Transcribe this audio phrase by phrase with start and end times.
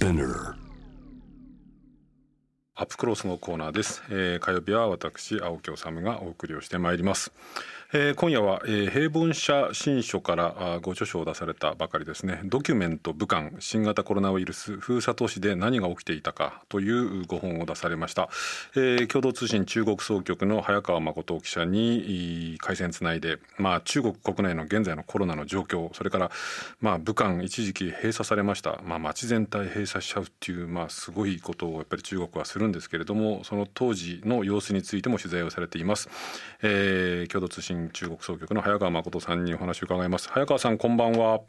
[0.00, 0.59] Spinner
[2.80, 7.30] アップクロスのコーナーです、えー火曜日は私青木治がお送りをしてまいります、
[7.92, 12.40] えー今夜は、えー平凡社新書からあご著書を出されたばかりですね。
[12.44, 18.30] ドキュメント武漢新型コロナウイルス封鎖都市で何が起きていたかというご本を出されました、
[18.74, 26.30] えー共同通信中国総局の早川誠記者にいい回線つないでまあ中国国内の現在のコロナの状況それから
[26.80, 28.80] まあ武漢一時期閉鎖されました。
[28.86, 36.08] まあ街全体閉鎖しちゃうっていうまあすごいことをやっぱり中国はするんですけれどもその当時の様子についても取材をされています、
[36.62, 40.30] えー、共同通信中国総局の早川誠さんにお話を伺います。
[40.30, 41.40] 早川さんこんばんは。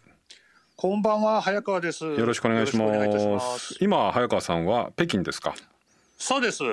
[0.76, 2.04] こんばんは、早川です。
[2.04, 3.78] よよろしくお願いします。
[3.80, 5.54] 今早川さんは北京ですか？
[6.18, 6.64] そうです。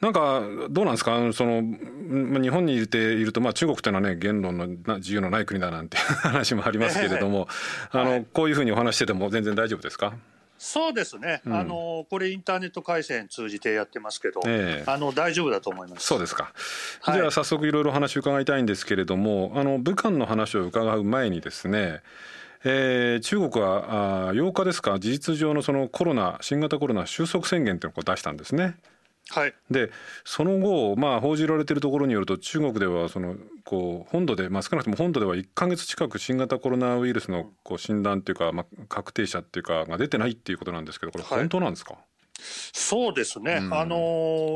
[0.00, 1.32] なんかどうなんですか？
[1.32, 7.48] そのまあ日本にいていると、まあ、中国というのはね言論のな自由のない国だなんていう話もありますけれども、
[7.92, 10.14] あのこういうふうにお話してても全然大丈夫ですか？
[10.58, 11.40] そうですね。
[11.46, 16.06] んあのこれインターネット回線通じてやってますけど、ええあの大丈夫だと思います。
[16.06, 16.52] そうですか、
[17.00, 22.02] はいじゃあ早速いろいろ話を伺いたいんですけれどもあの武漢の話を伺う前にですね
[22.64, 28.74] えー中国はあー8日ですか事実上のそのコロナ新型コロナ収束宣言というのを出したんですね。
[29.30, 29.54] はい。
[29.70, 29.90] で
[30.24, 41.38] その後、まあ、報じられているところによると中国ではそのこう本土で、まあ、少なくとも本土では1か月近く新型コロナウイルスのこう診断というか、まあ、確定者っていうかが出てないっていうことなんですけどこれはい。
[41.40, 41.98] 本当なんですか、
[42.72, 43.60] そうですね。
[43.60, 43.74] うん。
[43.74, 43.96] あの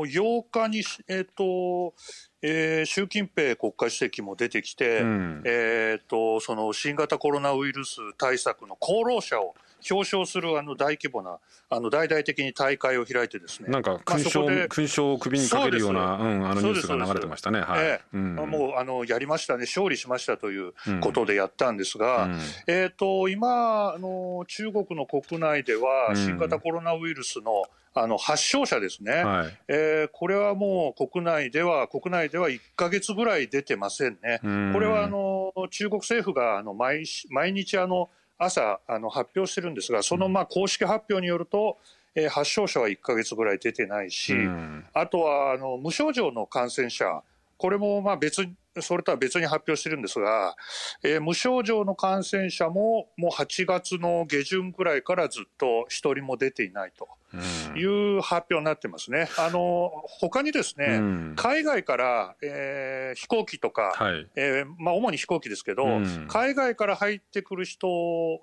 [0.05, 1.93] 8日にえっ、と、
[2.41, 5.43] えー習近平国家主席も出てきて、うん。
[5.45, 9.55] えっ、とその新型コロナウイルス対策の功労者を
[9.89, 11.39] 表彰するあの大規模な
[11.69, 13.69] あの大々的に大会を開いてですね。
[13.69, 17.61] なんかまあ勲章,、そこで勲章を首にかけるようなそううん、あのニュースが流れてましたね。
[17.61, 17.85] はい。
[17.85, 18.01] ええ。
[18.13, 18.35] うん。
[18.35, 22.39] もうあのやりましたね、勝利しましたということでやったんですが、うん。
[22.67, 26.15] えー、と今あの、中国の国内ではうん。
[26.15, 27.63] 新型コロナウイルスの
[27.95, 29.57] あの発症者ですね、はい。
[29.67, 34.39] えーこれはもう国内では、国内では1か月ぐらい出てませんね。
[34.43, 34.73] うん。
[34.73, 38.09] これはあの中国政府があの毎し毎日あの
[38.45, 41.77] 朝あの発表してるんですが、そのまあ公式発表によると、
[42.15, 44.85] えー発症者は1か月ぐらい出てないし、うん。
[44.93, 47.23] あとはあの無症状の感染者、
[47.57, 50.55] これもまあ別に、それとは別に発表してるんですが、
[51.03, 57.37] えー無症状の感染者ももう8月の下旬ぐらいからずっと一人も出ていないとう
[57.75, 57.79] ん。
[57.79, 57.83] い
[58.17, 59.29] う発表になってますね。
[59.37, 61.33] あの他にですね、うん。
[61.35, 64.27] 海外から、えー飛行機とか、はい。
[64.35, 66.25] えーまあ、主に飛行機ですけど、うん。
[66.27, 67.87] 海外から入ってくる人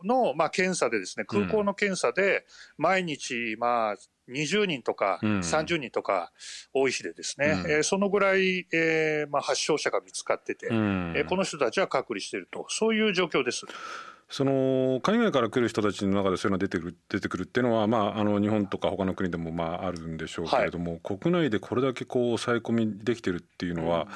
[0.04, 2.46] の、まあ、検査でですね空港の検査で
[2.78, 3.96] 毎日、まあ、
[4.30, 5.38] 20人とかうん。
[5.40, 6.32] 30人とか
[6.72, 7.70] 多い日でですね、うん。
[7.70, 11.14] えーそのぐらい、えーまあ、発症者が見つかってて、うん。
[11.16, 13.66] えーこの人たちは隔離しているとそういう状況です。
[14.30, 24.06] その海外から来る人たちの中でそういうのが出てくる出てくるっていうのは、まあ、あの日本とか他の国でもまああるんでしょうけれども、国内でこれだけこう抑え込みできてるっていうのは、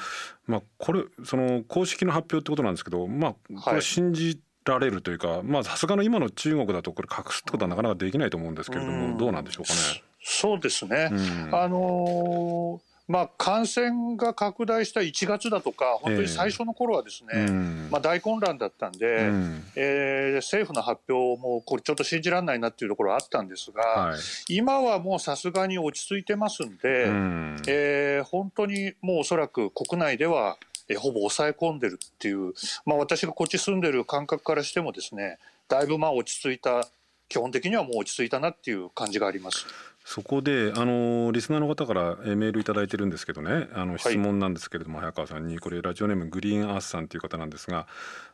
[0.47, 9.17] まあ、これその公式の発表ってことなんですけど、まあ、これ信じられるというかまあさすがの今の中国だとこれ隠すってことはなかなかできないと思うんですけれども、うん。
[9.17, 10.03] どうなんでしょうかね。
[10.23, 11.55] そうですね、うん。
[11.55, 17.87] あのーまあ、感染が拡大した1月だとか、本当に最初の頃はですね、うん。
[17.91, 19.63] まあ、大混乱だったんで、うん。
[19.75, 24.19] えー政府の発表もこれちょっと信じられないなっていうところはあったんですが、はい。
[24.49, 27.61] 今はもうさすがに落ち着いてますんで、うん。
[27.67, 32.53] えー本当にもうおそらく国内では、えほぼ抑え込んでるっていう、
[32.85, 35.37] まあ、私がこっち住んでる感覚からしてもですね
[35.67, 36.87] だいぶまあ落ち着いた
[37.27, 39.65] 基本的にはもう落ち着いたなっていう感じがあります。
[40.05, 43.69] そこであのリスナーの方からえーメールいただいてるんですけどね。
[43.73, 43.99] あのい。
[43.99, 45.57] 質問なんですけれども、早川さんに。
[45.57, 47.87] これラジオネームグリーンアースさんという方なんですが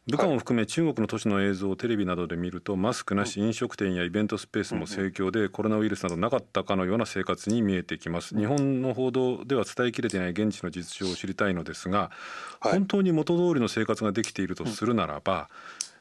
[0.05, 8.35] 武漢を含め中国の都市の映像をテレビなどで見るとマスクなし飲食店やイベントスペースも盛況でコロナウイルスなどなかったかのような生活に見えてきます。
[8.35, 12.11] 日本の報道では伝えきれていない現地の実情を知りたいのですが、
[12.59, 12.71] はい。
[12.73, 15.49] 本当に元通りの生活ができているとするならば、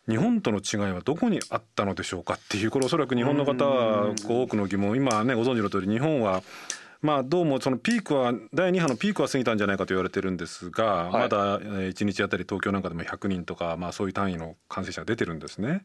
[0.09, 6.43] 日本との違いはどこにあったのでしょうかっていうこれおそらく日本の方は多くの疑問今ねご存知の通り日本は
[7.03, 11.13] まあどうもそのピークは第2波のピークは過ぎたんじゃないかと言われてるんですが、はい。
[11.13, 15.83] まだ1日あたり東京なんかでも100人とかまあそういう単位の感染者が出てるんですね。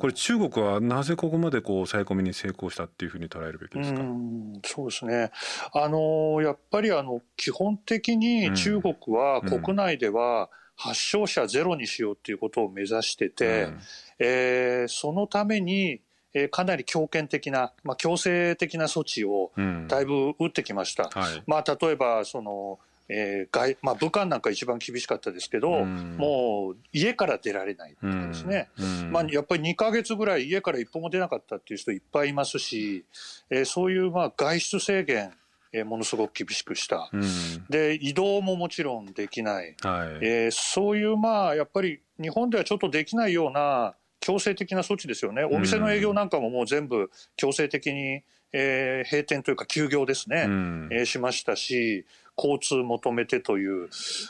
[0.00, 4.00] これ中国はなぜここまでこう抑え込みに成功したっていうふうに捉えるべきですか？
[4.00, 5.30] うんそうですね、
[5.74, 9.62] あのやっぱりあの基本的に中国はうん。
[9.62, 13.80] 国内では発症者ゼロにしようということを目指してて、うん。
[14.18, 16.00] えーそのために、
[16.34, 19.86] えーかなり強権的な、まあ、強制的な措置をうん。
[19.88, 21.10] だいぶ打ってきました。
[21.12, 21.42] はい。
[21.46, 22.78] まあ、例えばその、
[23.08, 26.16] えー外まあ、武漢なんか一番厳しかったですけど、うん。
[26.16, 29.12] もう家から出られないとかですね、うん。
[29.12, 33.04] まあ、やっぱり2ヶ月ぐらい家から一歩も出なかったっていう人いっぱいいますし、
[33.50, 35.32] えーそういうまあ外出制限、
[35.72, 37.08] えーものすごく厳しくした。
[37.12, 37.22] うん。
[37.68, 40.18] で移動ももちろんできない、はい。
[40.20, 48.22] えーそういうまあやっぱり日本ではちょっとできないような強制的な措置ですよね、お店の営業なんかももう全部強制的に、
[48.52, 50.88] えー閉店というか休業ですね、うん。
[50.92, 52.04] えーしましたし、
[52.36, 53.88] 交通求めてという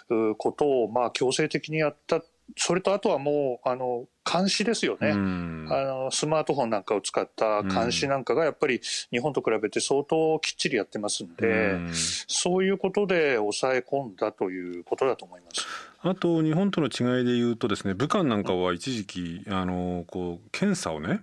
[0.09, 2.23] うことをまあ強制的にやった、
[2.57, 5.11] それとあとはもうあの監視ですよね。
[5.11, 15.67] うんあのスマートフォンなんかを使った監視なんかがやっぱり日本と比べて相当きっちりやってますんで、うんそういうことで抑え込んだということだと思います。
[16.01, 21.23] あと日本との違いで言うとですね武漢なんかは一時期あのこう検査をね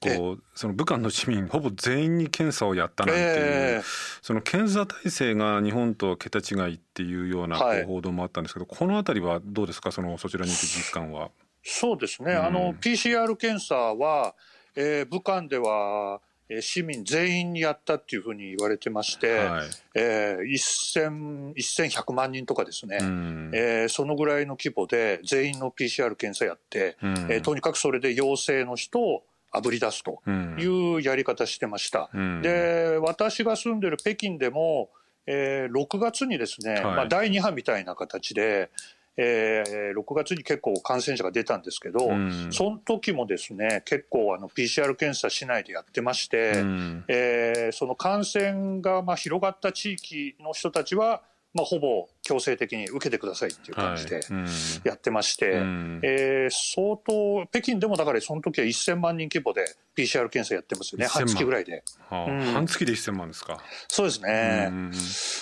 [0.00, 3.82] こうその武漢の市民ほぼ全員に検査をやったなんていう、え
[4.22, 9.90] その検査体制が日本とは桁違いっていうような報道もあったんですけど、この辺りはどうですか？
[9.90, 11.30] そのそちらに行く実感は。
[11.62, 12.44] そうですね、うん。
[12.46, 14.34] あの PCR 検査は、
[14.76, 19.68] えー武漢では、えー市民全員にやったっていうふうに言われてまして、はい。
[19.94, 23.50] えー、1000 1100万人とかですね、うん。
[23.52, 27.10] えーそのぐらいの規模で全員の PCR 検査やって、うん。
[27.30, 30.56] えーとにかくそれで陽性の人をあぶり出すとうん。
[30.58, 32.10] いうやり方してました。
[32.12, 32.42] うん。
[32.42, 34.90] で私が住んでる北京でも、
[35.26, 36.84] えー6月にですね、はい。
[36.84, 38.70] まあ、第2波みたいな形で、
[39.16, 42.48] えー6月に結構感染者が出たんですけど、うん。
[42.52, 47.04] その時もですね結構あの PCR 検査市内でやってまして、うん。
[47.08, 51.22] えーその感染がまあ広がった地域の人たちは、
[51.54, 54.46] まあ、ほぼ強制的に受けてくださいっていう感じでうん。
[54.84, 56.00] やってまして、うん。
[56.04, 59.64] えー相当北京でもだからその時は1000万人規模で
[59.96, 61.06] PCR 検査やってますよね。
[61.06, 61.10] 1000万。
[61.10, 61.82] 半月ぐらいで。
[62.10, 62.30] はあ。
[62.30, 62.40] うん。
[62.52, 63.58] 半月で1000万ですか。
[63.88, 64.92] そうですね、うん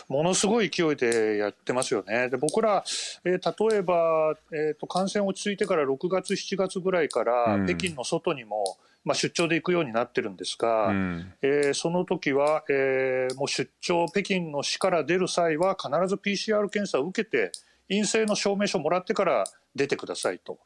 [0.09, 2.29] ものすごい勢いでやってますよね。
[2.29, 2.85] で僕ら、
[3.25, 7.67] えー例えば、えーと、感染落ち着いてから6月、7月ぐらいから、うん。
[7.67, 11.33] 北京の外にも、まあ、出張で行くようになってるんですが、うん。
[11.43, 17.53] えーその時は、えーもう出張、北京の市から出る際は、必ず PCR 検査を受けて、
[17.89, 19.45] 陰性の証明書もらってから
[19.75, 20.59] 出てくださいと。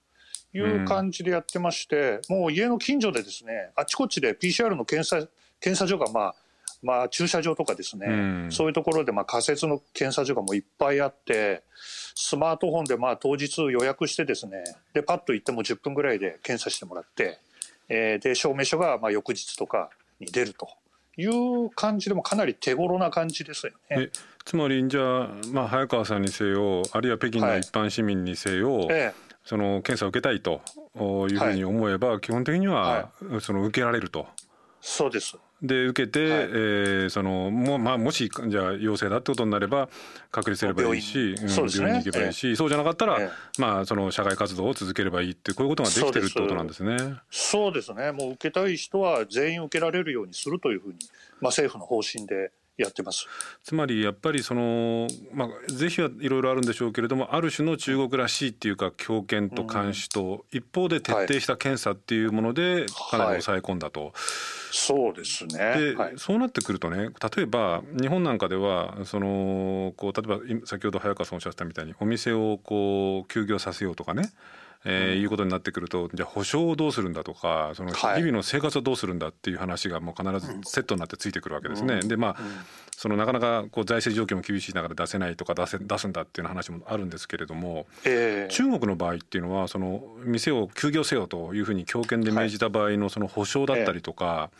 [0.52, 5.28] いう感じでやってまして、もう家の近所でですね、あちこちで PCR の検査
[5.60, 6.34] 検査所が、まあ、
[6.82, 11.62] まあ、駐車場とかですね、うんそういうところでまあ仮設の検査所がもういっぱいあって、
[12.14, 14.64] スマートフォンでまあ当日予約してですね、
[14.94, 17.38] でパッと行っても10分ぐらいで検査してもらって、
[17.88, 20.68] えーで証明書がまあ翌日とかに出ると
[21.16, 24.10] いう感じでもかなり手頃な感じですよね。
[24.40, 29.12] えつまりじゃあ、まあ、早川さんにせよあるいは北京の一般市民にせよ、え
[29.44, 30.60] その検査を受けたいと
[31.28, 33.10] いうふうに思えば、基本的には、
[33.40, 34.26] その受けられると。
[34.81, 35.37] そうです。
[35.62, 36.40] で受けて、はい。
[36.42, 39.88] えーそのも,、まあ、もしじゃあ陽性だってことになれば
[40.31, 41.48] 隔離すればいいし、病院。
[41.48, 41.87] そうですね。
[41.87, 43.60] 病院に行けばいいし、そうじゃなかったら、ええ。
[43.60, 46.96] まあ、その社会活動を続ければいいってこういうことができてるってことなんですね。
[47.31, 48.12] そうですね。
[48.12, 50.94] もう受けたい人は全員受けられるようにするというふうに、
[51.40, 53.26] まあ、政府の方針でやってます。
[53.64, 64.12] つまりやっぱりその、まあ、是非はいろいろあるんでしょうけれどもある種の中国らしいっていうか強権と監視と、一方で徹底した検査っていうものでかなり抑え込んだと。
[64.72, 65.58] そうですね。
[65.78, 74.30] で、はい、そうなってくるとね例えば日本なんかではそのこう例えば今先ほど早川さんおっしゃったみたいにお店をこう休業させようとかね
[74.84, 78.20] えーいうことになってくるとじゃあ保証をどうするんだとかその日はい。
[78.22, 82.00] 々の生活をどうするんだっていう話がもう必ずセットになってついてくるわけですね。
[82.00, 82.37] でまあ、
[82.96, 94.50] そのなかなかこう財政状況も厳しい中で出せないとか出せ出すんだっていう話もあるんですけれどもえー中国の場合っていうのはその店を休業せよというふうに強権で命じた場合のその保証だったりとか、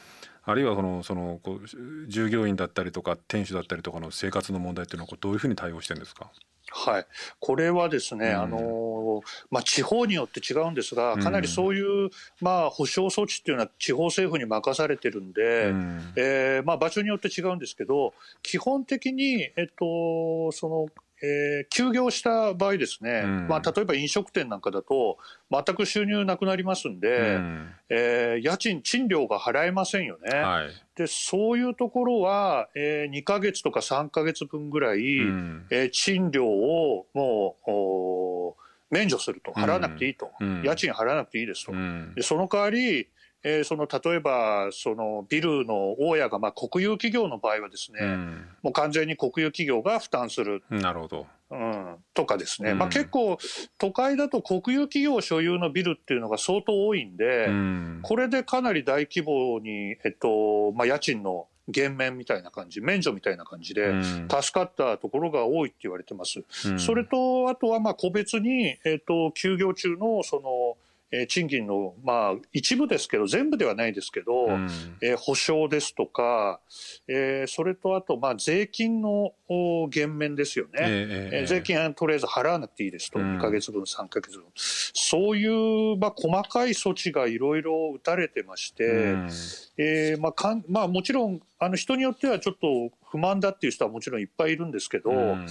[0.51, 6.31] あるいはこのそのこう従業員だったりとか店主だったりとかの生活の問題っていうのはどういうふうに対応してるんですか？
[6.73, 7.07] はい、
[7.41, 8.35] これはですね、うん。
[8.37, 16.13] あのまあ、地方によって違うんですが、かなりそういう、まあ、保障措置っていうのは地方政府に任されてるんで、うん。
[16.17, 20.87] えーまあ、場所によって違うんですけど、基本的に、えっと、その、
[21.23, 23.49] えー休業した場合ですね、うん。
[23.49, 25.19] まあ、例えば飲食店なんかだと、
[25.51, 27.75] 全く収入なくなりますんで、うん。
[27.89, 30.39] えー家賃、賃料が払えませんよね。
[30.39, 30.69] はい。
[30.97, 35.67] でそういうところは、えー2ヶ月とか3ヶ月分ぐらい、うん。
[35.71, 38.57] えー賃料をもうお
[38.91, 40.63] 免除すると、払わなくていいと、うん。
[40.65, 42.13] 家賃払わなくていいですと、うん。
[42.15, 43.09] でその代わり、
[43.43, 48.45] えーその例えばそのビルの大家が、まあ、国有企業の場合はですね、うん。
[48.63, 51.27] もう完全に国有企業が負担する、なるほど。
[51.51, 52.79] うん、とかですね、うん。
[52.79, 53.39] まあ、結構、
[53.79, 58.01] 都会だと国有企業所有のビルっていうのが相当多いんで、うん。
[58.03, 64.29] これでかなり大規模に、えっとまあ、家賃の減免みたいな感じ免除みたいな感じで、うん。
[64.29, 66.43] 助かったところが多いって言われてます。
[66.67, 66.79] うん。
[66.79, 70.77] それとあとはまあ個別に、えー、と休業中のその、
[71.13, 74.69] えー賃金のまあ一部ですけど全部ではないですけど、うん。
[75.03, 76.61] えー保証ですとか、
[77.09, 80.71] えーそれとあとまあ税金のお減免ですよね。
[80.75, 81.47] えええええー。
[81.47, 83.39] 税金はとりあえず払わなくていいですと、うん。
[83.39, 89.31] 2か月分、3か月分、そういう、まあ、細かい措置がいろいろ打たれてまして、うん。
[89.77, 95.47] えーまあかんまあ、もちろんあの人によってはちょっと不満だっていう人はもちろんいっぱいいるんですけど、うん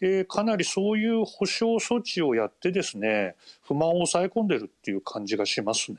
[0.00, 3.36] えーかなりそういう保証措置をやってですね
[3.66, 5.98] 不満を抑え込んでるっていう感じがしますね。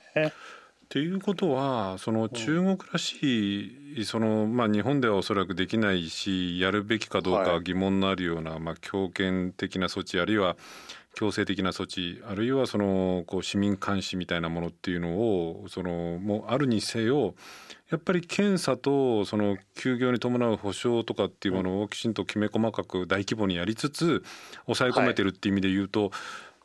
[0.86, 10.56] っていうことはその中国らしい、そのまあ、日本ではおそらくできないしやるべきかどうかはい疑問のあるような、まあ、強権的な措置あるいは
[11.16, 17.34] 強制的な措置あるいはそのこう市民監視みたいなものっていうのをそのもうあるにせよ
[17.90, 24.24] やっぱり検査とその休業に伴う補償とかっていうものをきちんときめ細かく大規模にやりつつ
[24.66, 26.12] 抑え込めてるっていう意味で言うと、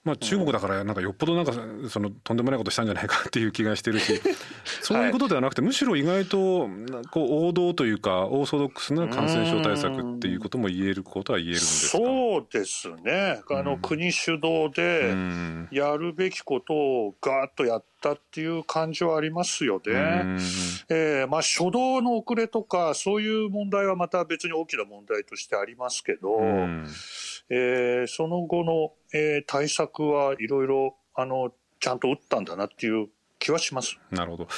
[0.03, 1.53] まあ、中国だからなんかよっぽどなんか
[1.91, 4.19] そのとんでもないことしたんじゃないかっていう気がしてるし
[4.81, 11.99] そういうことではなくてむしろ意外となこう王道というかオーソドックスな感染症対策っていうことも言えることは言えるんですか？
[11.99, 13.43] そうですね。
[13.51, 13.81] あの、うん。
[13.81, 15.69] 国主導で、うん。
[15.71, 19.93] やるべきことをガーッとやったっていう感じはありますよね。
[19.93, 20.39] うん。
[20.89, 26.87] えーまあ、初動の遅れとかそういう問題はまた別に大きな問題としてありますけど、うん
[27.51, 33.99] えーその後の、えー対策はいろいろあのちゃんと打ったんだなっていう気はします。
[34.11, 34.49] なるほど。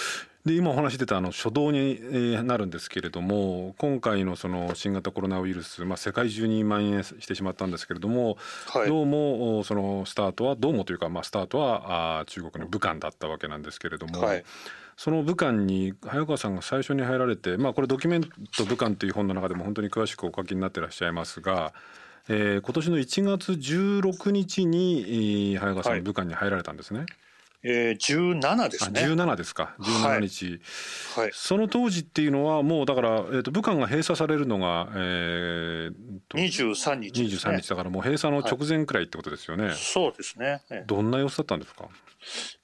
[0.44, 14.44] で今お話出たあの初動にえーなるんですけれども今回のその新型コロナウイルス、まあ、世界中に蔓延してしまったんですけれども、はい、どうもおそのスタートはどうもというか、まあ、スタートはあー中国の武漢だったわけなんですけれども、はい
[14.94, 18.22] その武漢に早川さんが最初に入られて、まあ、これ「ドキュメン
[18.56, 21.72] ト武漢」という本の中でも本当に詳しくお書きになってらっしゃいますが、
[22.28, 27.08] えー今年の1月16日にえー早川さんはい武漢に入られたんですね。
[27.64, 29.02] えー、17ですあね。
[29.02, 29.74] 17ですか。
[29.78, 30.60] 17日、
[31.16, 31.30] はい。
[31.32, 35.92] その当時っていうのはもうだから、えー、と武漢が閉鎖されるのが、えー
[36.28, 37.54] と23日ですね。
[37.54, 40.62] 23日だからもう閉鎖の直前くらいってことですよね、そうですね。
[40.70, 41.88] えーどんな様子だったんですか？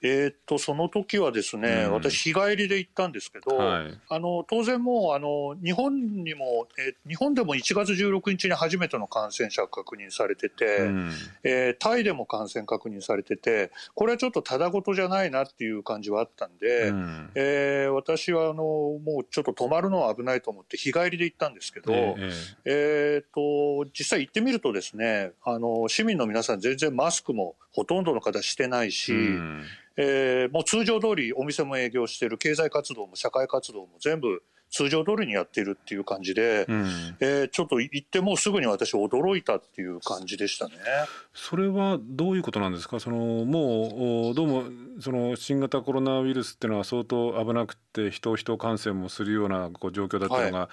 [0.01, 1.93] えーっとその時はですね、うん。
[1.93, 3.97] 私日帰りで行ったんですけど、はい。
[4.09, 11.11] あの当然もうあの日本にも、えー日本でも1月16日に初めての感染者が確認されてて、うん。
[11.43, 17.31] えータイでも感染確認されててこれはちょっとただごとじゃないなっていう感じはあったんで、うん。
[17.35, 22.31] えー私はあのもうちょっと泊まるのは危ないと思って日帰りで行ったんですけど、ええ。
[22.65, 29.63] えー、と実際行ってみるとですねあの市民の皆さん全然マスクもほとんどの方してないし、うん。
[29.97, 36.85] えーもう通常通りお店も営業してる経済活動も社会活動も全部通常通りにやってるっていう感じで、うん。
[37.19, 40.75] えーちょっと行ってもうすぐに私驚いたっていう感じでしたね。
[41.33, 42.99] それはどういうことなんですか？
[42.99, 44.63] そのもうおどうも
[45.01, 50.69] その新型コロナウイルスっていうのは相当危なくて人人感染もするようなこう状況だったのが、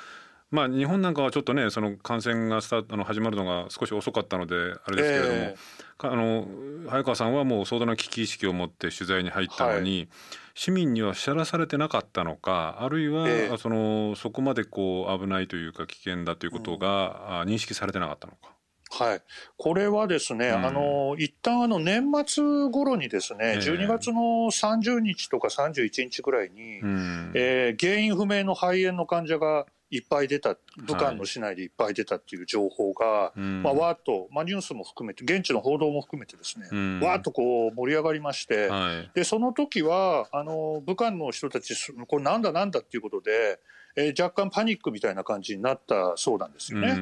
[0.51, 5.57] まあ日本なんかはちょっとねその感染がスタートあの始まるのが少し遅かったのであれですけれども、え
[5.99, 6.47] かあの
[6.89, 10.09] 早川さんはもう相当な危機意識を持って取材に入ったのに、
[10.55, 13.57] 市民には知らされてなかったのかあるいは、ええ。
[13.59, 18.57] そのそこまでこう危ないというか危険だということが、あ認識されてなかったのか。
[18.89, 19.23] はい、
[19.59, 20.67] これはですね、うん。
[20.67, 23.59] あの一旦あの年末頃にですね、ええ。
[23.59, 27.33] 12月の30日とか31日ぐらいに、うん。
[27.35, 33.63] えー原因不明の肺炎の患者がいっぱい出た、武漢の市内でいっぱい出たっていう情報が、うん。
[33.63, 37.01] まあ、わーっと、まあ、ニュースも含めて、現地の報道も含めてですね、うん。
[37.01, 39.11] わーっとこう盛り上がりまして、はい。
[39.15, 43.61] でその時はあの武漢の人たち、すこれなんだなんだっていうことで、
[43.97, 46.89] えー若干パニックみたいな感じになったそうなんですよね。
[46.91, 47.01] うんう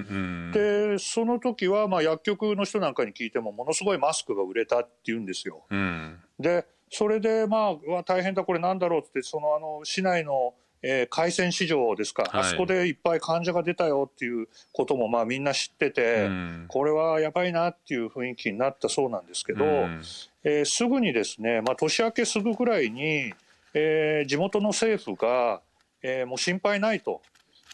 [0.50, 0.52] ん。
[0.52, 5.64] でその時はまあ薬局の人なんかに聞いてもものすごいマスクが売れたって言うんですよ。
[5.70, 6.20] うん。
[6.38, 10.54] でそれでまあ大変だこれなんだろうってそのあの市内の、
[10.86, 12.40] えー海鮮市場ですか、はい。
[12.42, 16.64] あそこでいっぱい患者が出たよっていうこともまあみんな知ってて、うん。
[16.68, 20.02] これはやばいなっていう雰囲気になったそうなんですけど、うん。
[20.44, 23.32] えーすぐにですね、まあ、年明けすぐぐらいに、
[23.72, 25.62] えー地元の政府が、
[26.02, 27.22] えーもう心配ないと。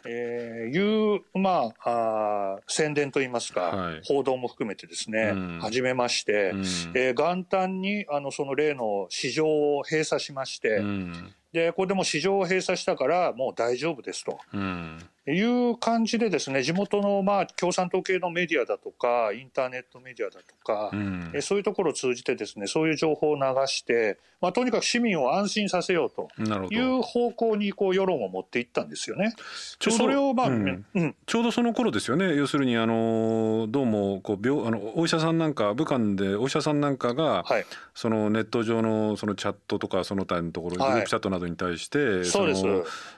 [0.07, 4.01] えーいう、まあ、あー宣伝といいますか、はい。
[4.05, 5.59] 報道も含めてですね、うん。
[5.61, 6.61] 始めまして、うん。
[6.95, 14.39] えー元旦にあのその例の市場を閉鎖しまして、うんでこれでも市場を閉鎖したからもう大丈夫ですと。
[14.53, 26.29] うんいう感じでですね地元のまあ共産党系のメディアだとかインターネットメディアだとか、うん、えそういうところを通じてですねそういう情報を流して、まあ、とにかく市民を安心させようと
[26.73, 29.35] いう方向にこう世論を持っていったんですよね。
[29.79, 32.35] ちょうどそれを、まあ、うん、うん、ちょうどその頃ですよね。
[32.35, 42.65] 要するにあのどうもこう病あのお医者さんなんか武漢でお医者さんなんかが、はい、そのネット上のそのチャットとかその他のところ、グループチャットなどに対して、そうです。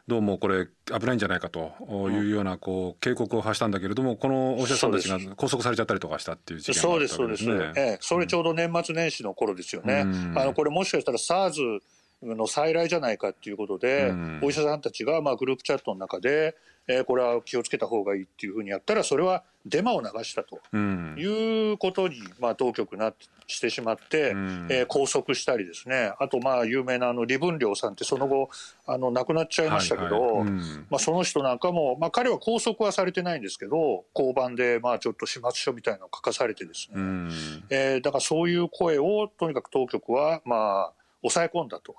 [0.09, 1.73] どうもこれ危ないんじゃないかと
[2.11, 2.27] い。
[2.27, 7.19] うようなこう警告を発したんだけれどもこのお医者さんたちが拘束されちゃったりとかしたっていう事件があったわけですね。
[7.19, 10.03] そうですそうです、ええ、それちょうど年末年始の頃ですよね。
[10.05, 11.81] うん、あのこれもしかしたら SARS
[12.23, 16.57] の再来じゃないかっていうことで、うん、お医者さんたちがまあグループチャットの中で
[16.89, 23.13] えー、これは気をつけた方がいいっていうふうにやったらそれはデマを流したということに、まあ、当局な
[23.47, 26.13] してしまって、うん、えー、拘束したりですね。
[26.19, 28.51] あとまあ有名なあの李文亮さんってその後
[28.87, 30.41] あの亡くなっちゃいましたけど、はいはい。
[30.41, 37.31] うん、まあ、その人なんかも、まあ、彼は拘束はされてないんですけど交番でまあちょっと始末書みたいなのを書かされてですね、うん、
[37.71, 41.95] えー、だからそういう声をとにかく当局はまあ抑え込んだと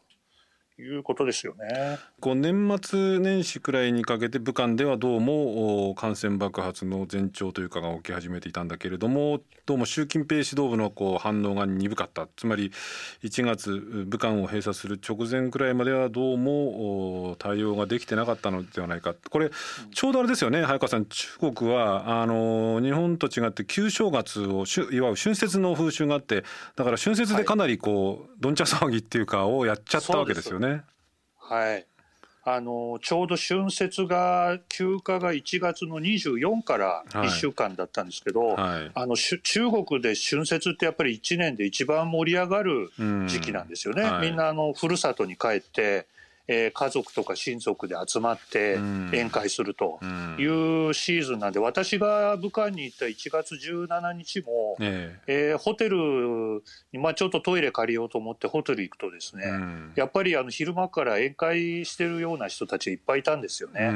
[0.80, 2.00] いうことですよね。
[2.20, 12.72] こう年末年始くらいにかけて武漢ではどうも感染爆発の前兆というかが起き始めていたんだけれどもどうも習近平指導部のこう反応が鈍かったつまり
[13.24, 19.52] 1月武漢を閉鎖する直前くらいまではどうも対応ができてなかったのではないかこれ
[19.94, 26.44] ちょうどあれですよね早川さん中国はあの日本と違って旧正月をいわゆる春節の風習があって
[26.76, 30.63] だから春節でかなりこう、どんちゃ騒ぎっていうかをやっちゃったわけですよね。
[31.38, 31.86] はい。
[32.46, 38.58] あのちょうど春節が休暇が1月の24から1週間だったんですけど、はい。
[38.58, 39.40] はい、あの中
[39.72, 42.92] 国で春節ってやっぱり1年で一番盛り上がる
[43.28, 44.04] 時期なんですよね。
[44.04, 46.06] はい、みんなあのふるさとに帰って
[46.48, 50.00] えー、家族とか親族で集まって宴会すると
[50.38, 50.44] い
[50.90, 55.56] うシーズンなんで、私が武漢に行った1月17日も、ええ。
[55.56, 59.46] ー、ホテルに、まあ、ちょっとトイレ借りようと思ってホテル行くとですね、
[59.96, 63.92] やっぱりあの昼間から宴会してるような人たちいっぱいいたんですよね。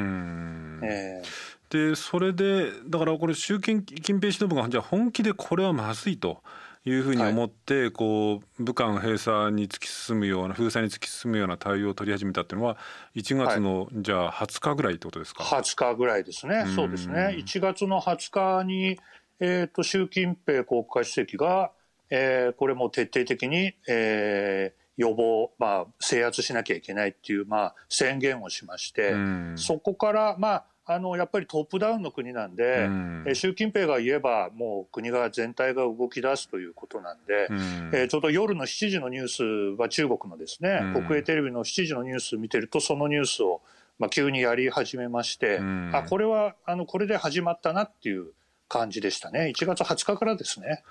[0.82, 6.42] えー、でそれでだからこれ習近平指導部がじゃあ本気でこれはまずいと。
[6.84, 6.90] い。
[6.92, 12.76] うふうに思って、はい、こう武漢閉鎖に突き進むような封鎖に突き進むような対応を取り始めたっていうのは
[13.14, 16.64] 1月の、はい、じゃあ20日ぐらいってことですか？20日ぐらいですね。
[16.74, 17.36] そうですね。
[17.38, 18.98] 1月の20日に、
[19.40, 21.72] えーと、習近平国家主席が、
[22.10, 29.14] えー、これも徹底的に、えー、予防、まあ、制圧しなきゃいけないっていう、まあ、宣言をしまして、
[29.56, 37.56] そこから、まあ、あのやっぱりトップダウンの国なんで、うん、え習近平が言えばもう国が全体が動き出すということなんで、うん、
[37.92, 43.60] えー、ちょうど夜の7時のニュースは中国のですね、うん、国営テレビの7時のニュース見てるとそのニュースを、
[43.98, 48.28] まあ、急にやり始めまして、うん、あこれはあのこれで始まったなっていう
[48.66, 49.52] 感じでしたね。
[49.54, 50.82] 1月20日からですね。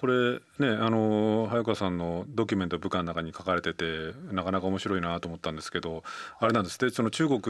[0.00, 6.04] これねあの早川さんのドキュメント部下の中に書かれててなかなか面白いなと思ったんですけど
[6.38, 6.88] あれなんですって？
[6.88, 7.48] その中国、え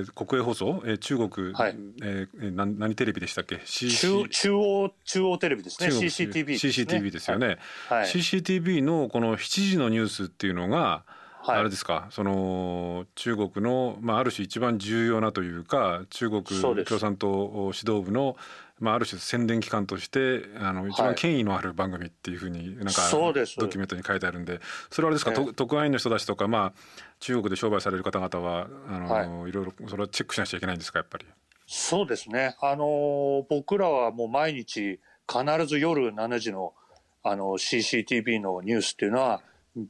[0.00, 5.88] ー、国営放送、えー、中国、はい、えー、何何テレビでしたっけ、中中央中央テレビですね。
[5.88, 6.72] CCTV ですね。
[6.72, 7.58] CCTV ですよね、
[7.90, 11.02] はい、CCTV のこの7時のニュースっていうのが
[11.46, 12.08] あれですか？
[12.12, 18.36] その中国の、まあ、ある種一番重要なというか中国共産党指導部の
[18.78, 24.60] まあ、ある種宣伝機関としてあの一番権威のある番組っていうふうになんかドキュメントに書いてあるんで
[24.90, 26.72] それはあれですか、えー、特派員の人たちとか、まあ、
[27.20, 31.24] 中国で商売される方々はあの、はい、いろいろそれはチェックしなくちゃいけないんですかやっぱり？
[31.66, 32.54] そうですね。
[32.60, 36.74] あの僕らはもう毎日必ず夜7時の
[37.22, 39.42] あの CCTV のニュースっていうのは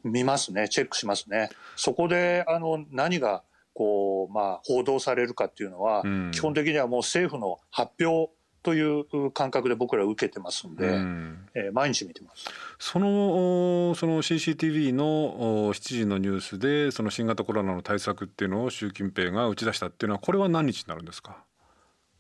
[0.05, 0.69] 見ますね。
[0.69, 1.51] チェックしますね。
[1.77, 3.43] そこであの何が
[3.75, 8.33] こう、まあ、報道されるかっていうのは、うん、基本的にはもう政府の発表
[8.67, 12.47] という感覚で僕ら受けてますんで、うん、えー、毎日見てます。
[12.81, 21.45] そのその CCTV の7時のニュースでその新型コロナの対策っていうのを習近平が打ち出したっていうのはこれは何日になるんですか？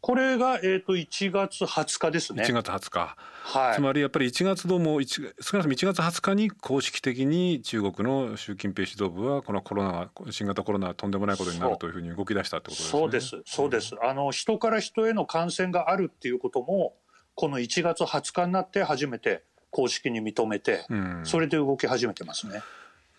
[0.06, 2.44] これが、えーと、1月20日ですね。
[2.44, 13.00] 1月20日、はい、つまりやっぱり1月どうも少なくとも1月20日に公式的に中国の習近平指導部はこのコロナ新型コロナはとんでもないことになるというふうに動き出したってことですね。
[13.00, 13.42] そうです。
[13.44, 16.94] そうです、あの人から人への感染があるっていうことも
[17.34, 22.62] この1月20日になって初めて公式に認めて、うん、それで動き始めてますね。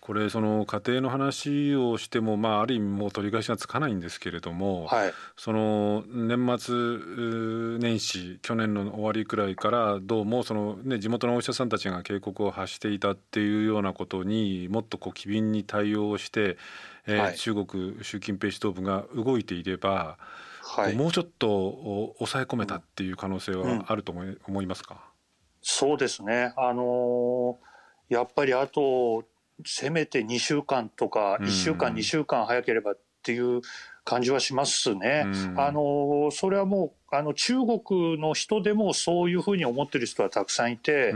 [0.08, 16.56] これその家庭の話をしても、まあ、ある意味もう取り返しがつかないんですけれども、はい、その年末年始去年の終わりくらいからどうもその、ね、地元のお医者さんたちが警告を発していたっていうようなことにもっとこう機敏に対応して、
[17.06, 20.16] えー、はい、中国習近平指導部が動いていれば
[20.62, 25.02] はい、もうちょっと抑え込めたっていう可能性はあると思い,、思いますか？
[25.60, 29.24] そうですね、あのー、やっぱりあと
[29.64, 33.60] せめて2週間とか1週間、2週間早ければっていう
[34.04, 35.26] 感じはしますね。
[35.56, 41.12] あのそれはもうあの中国の人でもそういうふうに思ってる人はたくさんいて、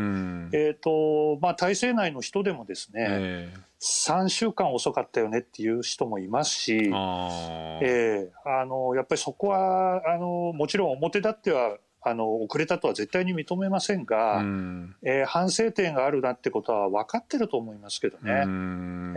[0.53, 18.45] えーとまあ、体制内の人でもですね、えー、3週間遅かったよねっていう人もいますし、えー、あのやっぱりそこはあのもちろん表立ってはあの遅れたとは絶対に認めませんが、うん、えー、反省点があるなってことは分かってると思いますけどね。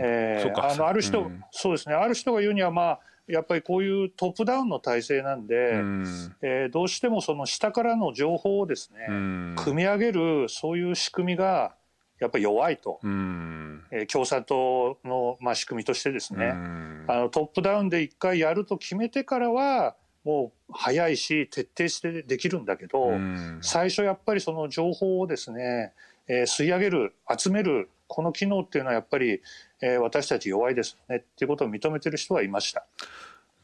[0.00, 1.94] えー、あのある人、うん、そうですね。
[1.94, 11.74] ある人が言うにはまあやっぱりこういうトップダウンの体制なんで、うん、えー、どうしてもその下からの情報をですね、うん、組み上げるそういう仕組みが
[12.20, 25.92] やっぱり弱いと、うん、えー、共産党の、まあ、仕組みとしてですね、うん、あのトップダウンで一回やると決めてからはもう早いし徹底してできるんだけど、うん、最初やっぱりその情報をですね、
[26.26, 29.40] えー、吸い上げる集めるこの機能っていうのはやっぱり、
[29.80, 32.84] えー、私たち弱いですねっていうことを認めてる人はいました。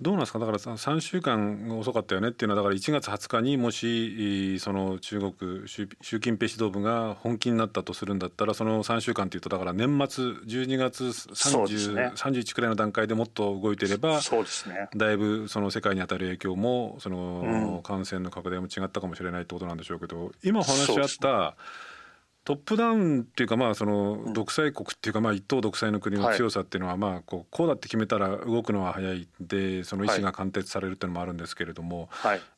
[0.03, 0.39] どうなんですか？
[0.39, 5.87] だから3週間遅かったよねっていうのはだから1月20日にもしその中国習
[6.21, 21.57] 近平指導部が本気になったとするんだったらその3週間っていうとだから年末12月30、ね、31くらいの段階でもっと動いていればそうです、ね、だいぶその世界に与える影響もその感染の拡大も違ったかもしれないってことなんでしょうけど今お話しあった、
[22.45, 32.09] トップダウンっていうかまあその独裁国っていうかまあ一党独裁の国の強さっていうのはまあこうこうだって決めたら動くのは早いでその意思が貫徹されるっていうのもあるんですけれども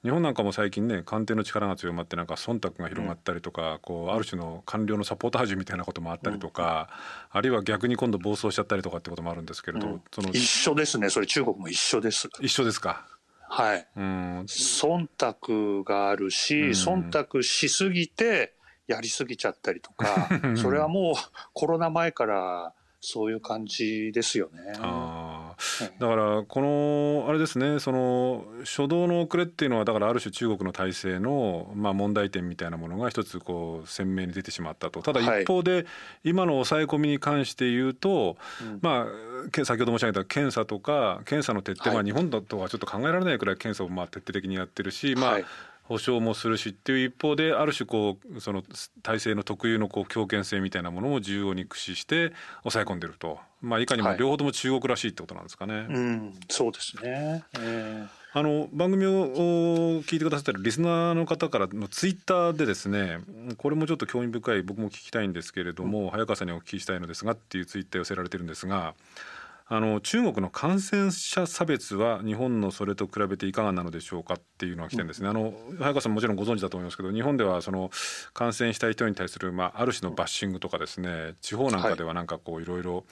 [0.03, 6.89] 日本なんかも最近ね官邸の力が強まってなんか忖度が広がったりとかこうある種の官僚のサポータージュみたいなこともあったりとか
[7.31, 12.31] あるいは逆に今度暴走しちゃったりとかってこともあるんですけれどその一緒ですねそれ中国も一緒です。
[12.41, 13.07] 一緒ですか？
[13.47, 18.55] はい、うん、忖度があるし、忖度しすぎて
[18.87, 21.15] やりすぎちゃったりとか それはもう
[21.53, 22.73] コロナ前から
[23.07, 24.73] そういう感じですよね。
[24.79, 25.57] あ
[25.99, 35.03] だからこのあれですねその初動の遅れっていうのはだからある種中国の体制のまあ問題点みたいなものが一つこう鮮明に出てしまったと。
[35.03, 35.85] ただ一方で
[36.25, 38.39] 今の抑え込みに関して言うと、
[38.81, 45.41] まあ先ほど申し上げた検査とか検査の徹底、まあ日本だとはちょっと考えられないくらい検査をまあ徹底的にやってるしまあ
[45.85, 48.63] 保証もするしっていう一方である種こうその
[49.03, 55.75] 体制の特有のこう強権性みたいなものを重要に駆使して抑え込んでると、まあ、いかにも両方とも中国らしいってことなんですかね。
[55.75, 63.21] はい、うん、そうですね、えーあの番組を聞いてくださってるリスナーの方からのツイッターでですね
[63.59, 68.95] これもちょっと興味深い僕も聞きたいんですけれども、うん、早川さんにお聞きしたいのですがっていうツイッター寄せられてるんですが
[69.67, 75.29] あの中国の感染者差別は日本のそれと比べていかがなのでしょうかっていうのが来てるんですね。
[75.29, 77.91] あの早川さんもちろんご存知だと思いますけど日本ではその
[78.35, 83.05] 感染した人に対する、まあ、ある種のバッシングとかですね地方なんかではなんかこういろいろ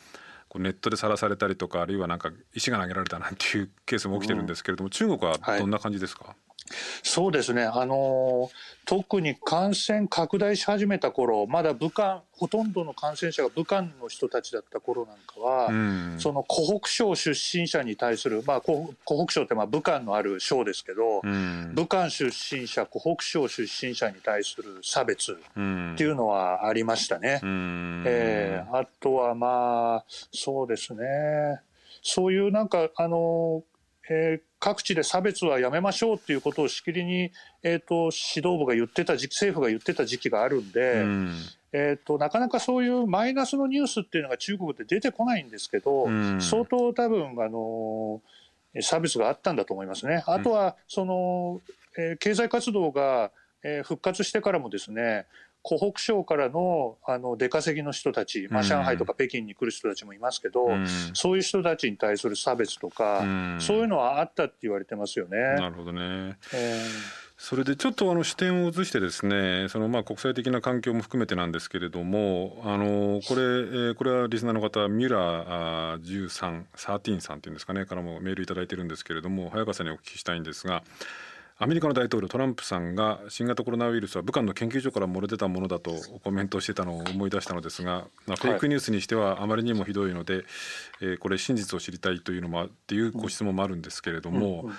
[0.57, 6.52] ネットでさらされたりとかあるいはなんか石が投げられたなんていうケースも起きてるんですけれども、中国はどんな感じですか、はい
[7.03, 8.51] そうですね、あの
[8.85, 25.37] 特に感染拡大し始めた頃まだ武漢ほとんどの感染者が武漢の人たちだった頃なんかは、うん、その湖北省出身者に対する、まあ、湖北省ってまあ武漢のある省ですけど、うん、武漢出身者湖北省出身者に対する差別っ
[25.97, 27.41] ていうのはありましたね。
[27.43, 31.61] うん、えー、あとはまあそうですね。
[32.03, 33.63] そういうなんかあの
[34.09, 37.31] えー、各地で差別はやめましょうっていうことをしきりに、
[37.63, 41.37] えーと、指導部が言ってた時期政府が言ってた時期があるんで、うん、
[41.73, 48.21] えーと、なかなかそういうマイナスのニュースっていうのが中国で出てこないんですけど、うん、相当多分あの
[48.81, 50.25] 差別があったんだと思いますね。
[50.27, 51.61] あとはその、
[51.97, 53.31] えー、経済活動が、
[53.63, 55.27] えー、復活してからもですね
[55.63, 65.39] 湖北省からのあの出稼ぎの人たち、まあ、上海とか北京に来る人たちもいますけど、うん、そういう人たちに対する差別とか、うん、そういうのはあったって言われてますよね。
[65.39, 80.85] なるほどね、えーそれでちょっとあの視点を移してですねそのまあ国際的な環境も含めてなんですけれどもあのこれ、えこれはリスナーの方ミュラー13、13さんっていうんですかねからもメールいただいてるんですけれども早川さんにお聞きしたいんですが
[81.59, 85.93] アメリカの大統領トランプさんが新型コロナウイルスは武漢の研究所から漏れ出たものだと
[86.25, 90.45] コメントしてたのを思い出したのですが、まあ、フェイクニュースにしてはあまりにもひどいので、はい、
[91.05, 94.71] えー、これ真実を知りたいというのもっていうご質問もあるんですけれども、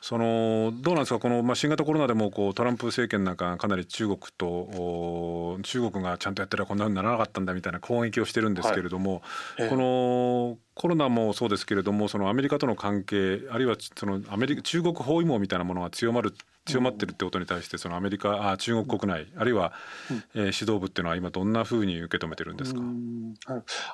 [0.00, 1.20] そのどうなんですか？
[1.20, 9.22] この、まあ、新型コロナでもこうトランプ政権なんかかなり中国と中国がちゃんとやってればこんなふうにならなかったんだみたいな攻撃をしてるんですけれども、
[9.56, 9.66] はい。
[9.66, 16.34] えー、このコロナもそうですけれどもそのアメリカとの関係あるいはそのアメリカ中国包囲網みたいなものが強まる
[16.66, 19.72] 強まってるってことに対してそのアメリカあ中国国内あるいは、
[20.10, 22.80] えー、指導部っていうのは今どんなふうに受け止めてるんですか、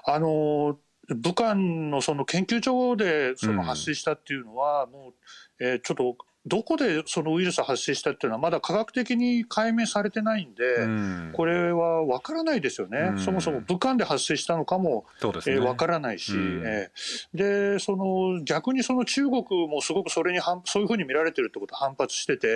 [0.07, 15.07] あの武漢のその研究所でその発生したっていうのは、もう、えー、ちょっとどこでそのウイルス発生したっていうのはまだ科学的に解明されてないんで、うん、これは分からないですよね、うん、そもそも武漢で発生したのかも、
[15.47, 15.55] ね。
[15.55, 22.47] えー、分からないし、うん、えー、でその逆にその中国もすごくそれにそういうふうに見られてるってことを反発してて、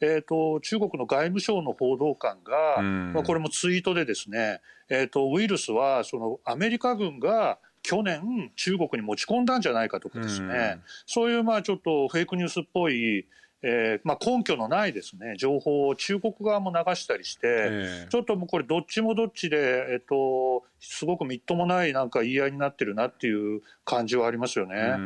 [0.00, 4.60] えーと、中国の外務省の報道官が、まあ、これもツイートでですね、
[4.90, 13.26] えーとウイルスはそのアメリカ軍が去年中国に持ち込んだんじゃないかとかですね、うん、そういうまあちょっとフェイクニュースっぽい
[13.62, 15.34] えーまあ、根拠のないですね。
[15.38, 24.96] 情報を中国側も流したりして、えー、ちょっともうこれどっちもどっちで、えっと、すごくみっともないなんか言い合いになってるなっていう感じはありますよね。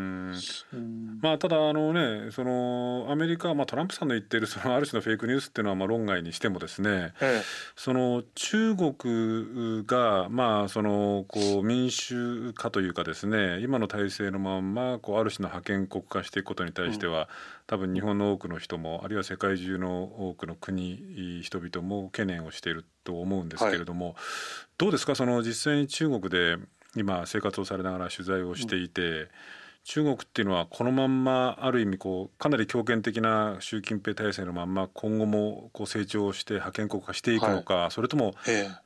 [1.23, 7.43] まあ、ただあの、ね、そのアメリカ、まあ、トランプさんの言っているそのある種のフェイクニュースっていうのはまあ論外にしてもですね、ええ、
[7.77, 17.27] その中国が、まあ、そのこう民主化というかですね今の体制のままこうある種の覇権国化していくことに対しては、うん、
[17.71, 24.15] 多分日本の多くの人もあるいは世界中の多くの国人々も懸念をしていると思うんですけれども、はい、
[24.77, 25.15] どうですか？
[25.15, 26.57] その実際に中国で
[26.97, 29.29] 今生活をされながら取材をしていて、うん、
[29.85, 38.35] 中国っていうのはこのまんまある意味こうかなり強権的な習近平体制のまんま今後もこう成長して覇権国化していくのか、はい、それとも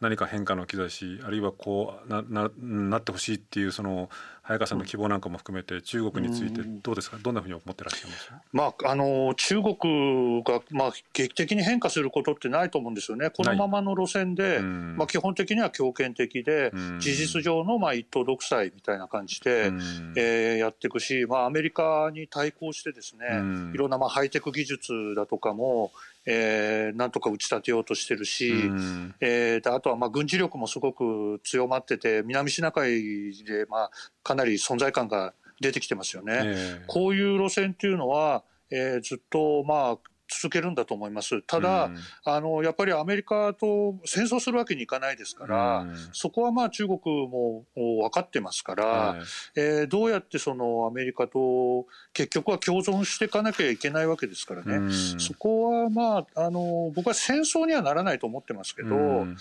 [0.01, 4.09] 何か変化の兆しあるいはこうなななってほしいっていうその
[4.45, 19.73] 早川さんの希望なんかも含めて中国についてどうですか、どんなふうに思ってらっしゃいますまあ、あの中国が、まあ、劇的に変化することってないと思うんですよね、このままの路線で、まあ、基本的には強権的で、事実上のまあ一党独裁みたいな感じで、
[20.15, 23.27] えー、やっていくし、まあ、アメリカに対抗してですね、
[23.75, 25.93] いろんなまあハイテク技術だとかも、
[26.27, 33.91] えー、なんとか打ち立てようとしてるし、うん、えー、あとはまあ軍事力もすごく強まってて南シナ海でまあ
[34.23, 36.41] かなり存在感が出てきてますよね。
[36.45, 39.99] えー、こういう路線っていうのは、えー、ずっとまあ
[40.41, 41.43] 続けるんだと思います。
[41.43, 49.21] ただ、うん、あのやっぱりアメリカと戦争するわけにいかないですから、うん、そこはまあ中国も分かってますから、はい、
[49.57, 59.37] えー、どうやってそのアメリカと結局は共存していかなきゃいけないわけですからね、うん、そこはまああの僕は戦争にはならないと思ってますけど、うん、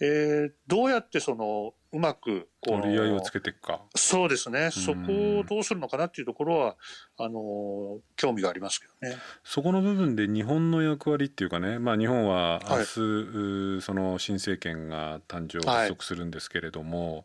[0.00, 3.80] えー、どうやってそのうまくこ折り合いをつけていくか。
[3.94, 6.76] そうですね、そこをどうするのかなっていうところは
[7.16, 9.16] あの興味がありますけどね。
[9.42, 12.84] そこの部分で日本の役割っていうかね、まあ、日本は明日、はい、
[13.82, 17.24] その新政権が誕生発足するんですけれども、はい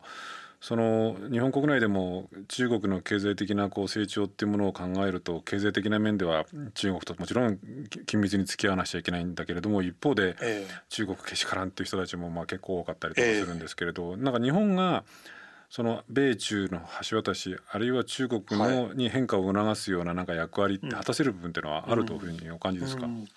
[0.62, 7.58] その日本国内でも中国の経済的なこう成長っていうものを考えると経済的な面では中国ともちろん
[8.06, 10.36] 緊密に付き合わなきゃいけないんだけれども一方で
[10.88, 15.02] 中国けしからんっていう人たちもまあ結構多かったりとかするんですけれど、なんか日本が
[15.68, 23.28] その米中の橋渡しあるいは中国のに変化を促すようななんか役割って果たせる部分っていうのはあるというふうにお感じですか、うんうん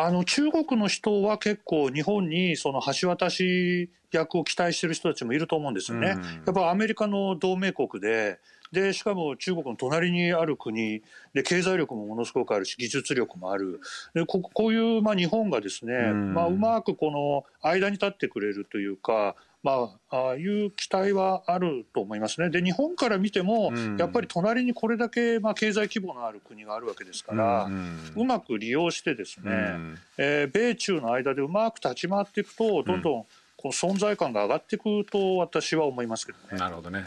[0.00, 6.14] あの中国の人は結構日本にその橋渡し役を期待してる人たちもいると思うんですよね。
[6.16, 8.38] うん、やっぱアメリカの同盟国で
[8.72, 11.02] でしかも中国の隣にある国
[11.34, 13.80] で経済力もものすごくあるし技術力もある
[14.14, 22.48] でここういうまあ日本がですね、うん、まあ、うまくこの間に立ってくれるというかまあ、ああいう期待はあると思いますね。
[22.48, 33.26] で、日本から見ても、うん、やっぱり隣にこれだけ、まあ、経済規模のある国があるわけですから、うん、うまく利用してですね、うん、えー、米中の間でうまく立ち回っていくと、どんどん
[33.56, 36.58] この存在感が上がっていくと私は思いますけどね。
[36.58, 37.04] なるほどね。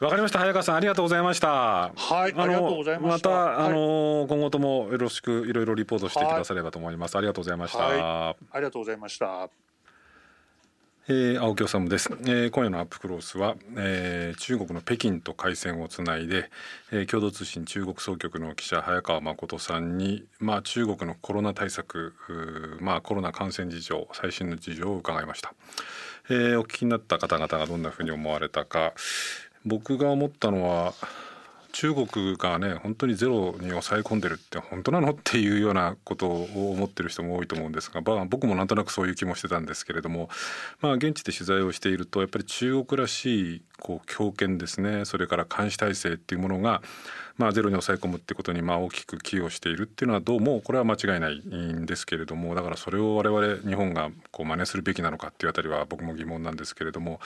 [0.00, 0.38] わかりました。
[0.38, 1.48] 早川さんありがとうございました。
[1.48, 1.92] は
[2.26, 3.28] いありがとうございました。
[3.28, 9.50] また、あの今後ともよろしくいろいろリポートしてくださればと思います、はい、ありがとうございました、はい、ありがとうございました。
[11.06, 16.50] えー、青木治です、えー、今夜のアップクロースは、えー、中国の北京と回線をつないで、
[16.92, 22.14] えー、共同通信中国総局の記者早川誠さんに、まあ、中国のコロナ対策、
[22.80, 25.52] まあ、コロナ感染事情最新の事情を伺いました、
[26.28, 28.92] えー、お聞きになった方々がどんなふうに思われたか
[29.64, 30.94] 僕が思ったのは
[31.72, 40.28] 中国がね本当にゼロに抑え込んでるって本当なのっていうようなことを思ってる人も多いと思うんですが、まあ、僕もなんとなくそういう気もしてたんですけれども、
[40.80, 45.04] まあ、現地で取材をしているとやっぱり中国らしいこう強権ですね。
[45.04, 46.82] それから監視体制っていうものが
[47.40, 57.18] まあ、ゼロに抑え込むってことにまあ大きく寄与しているっていうのはどうもこれは間違いないんですけれどもだからそれを我々日本がこう真似するべきなのかっていうあたりは僕も疑問なんですけれども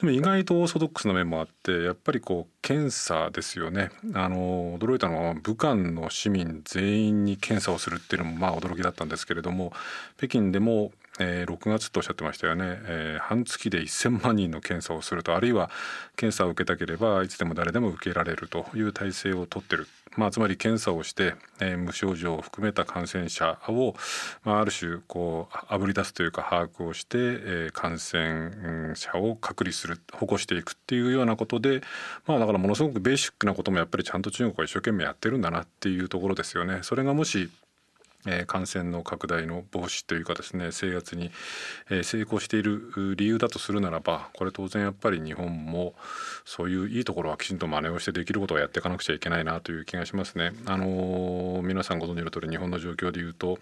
[0.00, 3.90] でも意外とオーソドックスな面もあってやっぱりこう検査ですよね。
[4.14, 9.72] あの驚いたのは武漢の市民全員に検査をするっていうのもまあ驚きだったんですけれども
[10.16, 10.90] 北京でも
[11.22, 15.70] えー、6月とおっしゃってましたよね、えー、半月で1,000万人の検査をするとあるいは
[16.16, 23.94] 検査を受けたければいつでも誰でも受けられるという体制をとってる、まあ、つまり検査をして、えー、無症状を含めた感染者を、
[24.44, 31.82] まあ、ある種こうあぶり出すというか把握をして、えー、感染者を隔離する保護していくっていうようなことで、
[32.26, 36.80] まあ、だからものすごくベーシックなこともやっぱりちゃんと中国は一生懸命やってるんだなっていうところですよね。
[36.82, 37.50] それがもし
[38.26, 41.30] え感染の拡大の防止というかですね制圧に、
[41.90, 45.94] え成功している理由だとするならばこれ当然やっぱり日本も
[46.44, 50.52] そういういいところはきちんと真似をしてできることをやっていかなくちゃいけないなという気がしますね。
[50.66, 53.58] あのー、皆さんご存知の通り日本の状況でいうと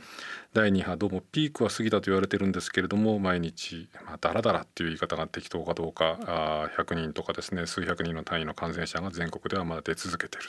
[0.52, 10.44] 第2波どうもピークは過ぎたと言われてるんですけれども毎日、まあ、だらだらっていう言い方が適当かどうかあ100人とかですね数百人の単位の感染者が全国ではまだ出続けてる。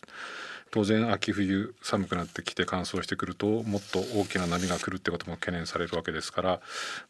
[0.71, 6.61] 当然秋冬寒くなってきて乾燥してくるともっと大きな波が来るってことも懸念されるわけですから、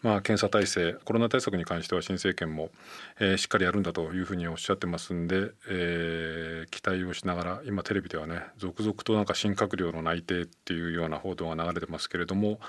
[0.02, 2.72] まあ、検査体制コロナ対策に関しては新政権も、
[3.20, 12.60] えー、しっかりやるんだというふうにおっしゃってますんで、えー、期待をしながら今テレビではね続々となんか新閣僚の内定っていうような報道が流れてますけれども、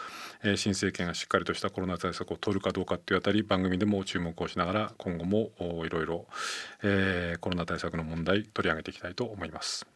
[0.44, 5.52] えー、新政権がしっかりとしたコロナ対策を取るかどうかっていうあたり番組でも注目をしながら今後も
[5.87, 6.26] いろいろ
[7.40, 9.87] コロナ対策の問題取り上げていきたいと思います。